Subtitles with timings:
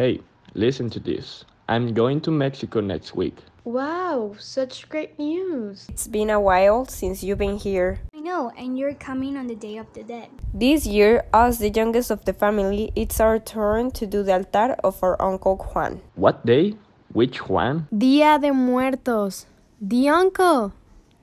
[0.00, 0.22] Hey,
[0.54, 1.44] listen to this.
[1.68, 3.36] I'm going to Mexico next week.
[3.64, 5.84] Wow, such great news.
[5.90, 8.00] It's been a while since you've been here.
[8.16, 10.30] I know, and you're coming on the Day of the Dead.
[10.54, 14.74] This year, us, the youngest of the family, it's our turn to do the altar
[14.82, 16.00] of our Uncle Juan.
[16.14, 16.76] What day?
[17.12, 17.86] Which Juan?
[17.92, 19.44] Dia de Muertos.
[19.82, 20.72] The uncle.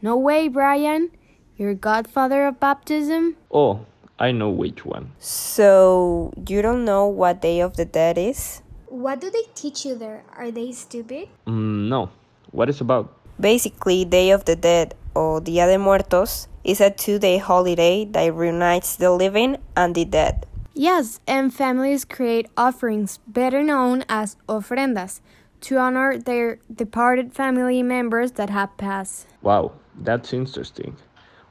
[0.04, 1.09] No way, Brian.
[1.57, 3.38] Your godfather of baptism?
[3.50, 3.88] Oh,
[4.20, 5.14] I know which one.
[5.18, 8.62] So, you don't know what Day of the Dead is?
[8.89, 10.23] What do they teach you there?
[10.35, 11.27] Are they stupid?
[11.45, 12.09] Mm, no.
[12.52, 13.13] What is about?
[13.39, 18.34] Basically, Day of the Dead, or Dia de Muertos, is a two day holiday that
[18.34, 20.45] reunites the living and the dead.
[20.73, 25.21] Yes, and families create offerings, better known as ofrendas,
[25.62, 29.27] to honor their departed family members that have passed.
[29.41, 30.95] Wow, that's interesting.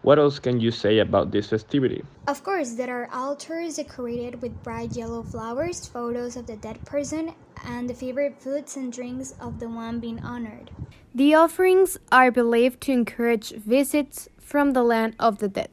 [0.07, 2.05] What else can you say about this festivity?
[2.29, 7.35] Of course, there are altars decorated with bright yellow flowers, photos of the dead person,
[7.65, 10.71] and the favorite foods and drinks of the one being honored.
[11.13, 15.71] The offerings are believed to encourage visits from the land of the dead,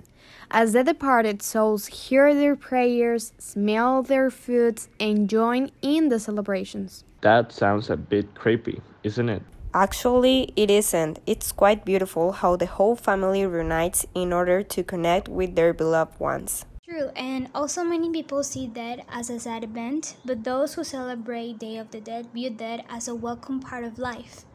[0.50, 7.04] as the departed souls hear their prayers, smell their foods, and join in the celebrations.
[7.22, 9.44] That sounds a bit creepy, isn't it?
[9.76, 11.20] Actually, it isn't.
[11.26, 16.20] It's quite beautiful how the whole family reunites in order to connect with their beloved
[16.20, 16.66] ones.
[16.88, 21.58] True, and also many people see death as a sad event, but those who celebrate
[21.58, 24.46] Day of the Dead view death as a welcome part of life.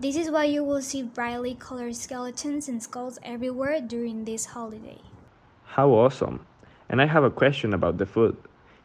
[0.00, 5.02] This is why you will see brightly colored skeletons and skulls everywhere during this holiday.
[5.64, 6.46] How awesome!
[6.88, 8.38] And I have a question about the food.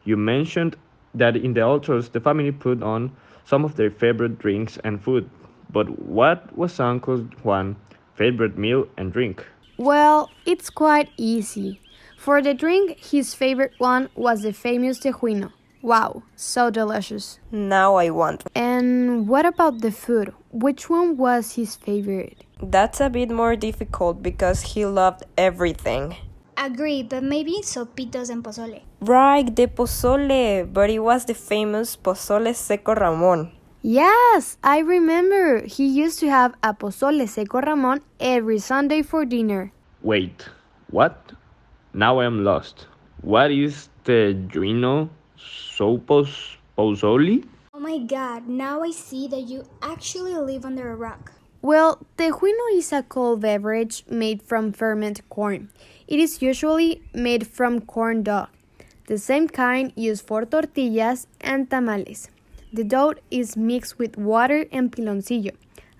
[0.04, 0.76] You mentioned
[1.14, 5.30] that in the altars the family put on some of their favorite drinks and food.
[5.70, 7.76] But what was Uncle Juan's
[8.14, 9.44] favorite meal and drink?
[9.76, 11.80] Well, it's quite easy.
[12.16, 15.52] For the drink, his favorite one was the famous tejuino.
[15.80, 17.38] Wow, so delicious.
[17.52, 18.42] Now I want.
[18.54, 20.34] And what about the food?
[20.50, 22.44] Which one was his favorite?
[22.60, 26.16] That's a bit more difficult because he loved everything.
[26.56, 28.82] Agree, but maybe sopitos and pozole.
[29.00, 33.52] Right, the pozole, but it was the famous pozole seco Ramon.
[33.88, 35.64] Yes, I remember.
[35.64, 39.72] He used to have a pozole seco Ramon every Sunday for dinner.
[40.02, 40.44] Wait,
[40.90, 41.32] what?
[41.94, 42.86] Now I am lost.
[43.22, 47.48] What is the Juino Sopos Pozoli?
[47.72, 51.32] Oh my god, now I see that you actually live under a rock.
[51.62, 55.70] Well, tejuino is a cold beverage made from fermented corn.
[56.06, 58.48] It is usually made from corn dough,
[59.06, 62.28] the same kind used for tortillas and tamales.
[62.70, 65.52] The dough is mixed with water and piloncillo,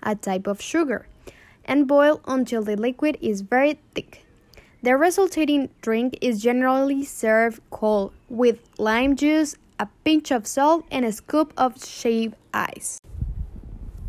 [0.03, 1.07] a type of sugar,
[1.65, 4.25] and boiled until the liquid is very thick.
[4.83, 11.05] The resulting drink is generally served cold with lime juice, a pinch of salt, and
[11.05, 12.99] a scoop of shaved ice.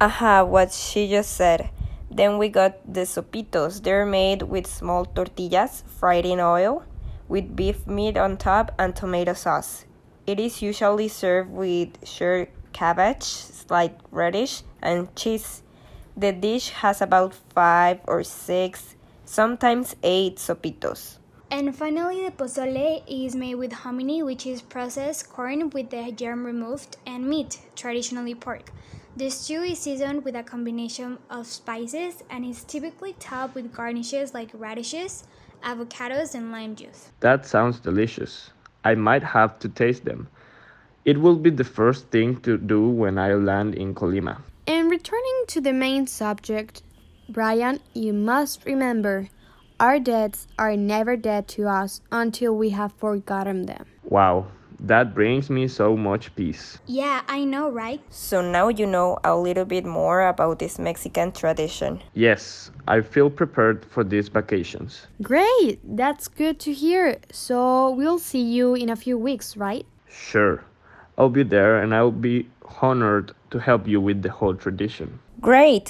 [0.00, 1.70] Aha, what she just said.
[2.10, 3.82] Then we got the sopitos.
[3.82, 6.84] They're made with small tortillas fried in oil
[7.28, 9.86] with beef meat on top and tomato sauce.
[10.30, 15.64] It is usually served with shredded cabbage, sliced radish, and cheese.
[16.16, 21.18] The dish has about five or six, sometimes eight sopitos.
[21.50, 26.46] And finally, the pozole is made with hominy, which is processed corn with the germ
[26.46, 28.70] removed, and meat, traditionally pork.
[29.16, 34.32] The stew is seasoned with a combination of spices and is typically topped with garnishes
[34.32, 35.24] like radishes,
[35.64, 37.10] avocados, and lime juice.
[37.18, 38.52] That sounds delicious.
[38.84, 40.28] I might have to taste them.
[41.04, 44.42] It will be the first thing to do when I land in Colima.
[44.66, 46.82] And returning to the main subject,
[47.28, 49.28] Brian, you must remember
[49.78, 53.86] our deads are never dead to us until we have forgotten them.
[54.04, 54.48] Wow,
[54.84, 56.78] that brings me so much peace.
[56.86, 58.00] Yeah, I know, right?
[58.10, 62.02] So now you know a little bit more about this Mexican tradition.
[62.14, 65.06] Yes, I feel prepared for these vacations.
[65.22, 67.18] Great, that's good to hear.
[67.30, 69.86] So we'll see you in a few weeks, right?
[70.08, 70.64] Sure.
[71.18, 72.48] I'll be there and I'll be
[72.80, 75.18] honored to help you with the whole tradition.
[75.40, 75.88] Great!